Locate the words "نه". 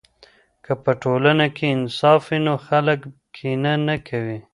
3.87-3.95